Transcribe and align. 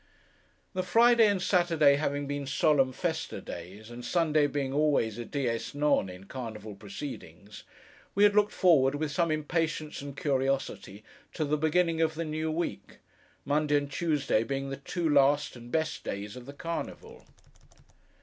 The 0.73 0.81
Friday 0.81 1.27
and 1.27 1.39
Saturday 1.39 1.95
having 1.97 2.25
been 2.25 2.47
solemn 2.47 2.91
Festa 2.91 3.39
days, 3.39 3.91
and 3.91 4.03
Sunday 4.03 4.47
being 4.47 4.73
always 4.73 5.19
a 5.19 5.25
dies 5.25 5.75
non 5.75 6.09
in 6.09 6.23
carnival 6.23 6.73
proceedings, 6.73 7.65
we 8.15 8.23
had 8.23 8.35
looked 8.35 8.51
forward, 8.51 8.95
with 8.95 9.11
some 9.11 9.29
impatience 9.29 10.01
and 10.01 10.17
curiosity, 10.17 11.03
to 11.35 11.45
the 11.45 11.55
beginning 11.55 12.01
of 12.01 12.15
the 12.15 12.25
new 12.25 12.49
week: 12.49 12.97
Monday 13.45 13.77
and 13.77 13.91
Tuesday 13.91 14.43
being 14.43 14.71
the 14.71 14.77
two 14.77 15.07
last 15.07 15.55
and 15.55 15.71
best 15.71 16.03
days 16.03 16.35
of 16.35 16.47
the 16.47 16.53
Carnival. 16.53 17.27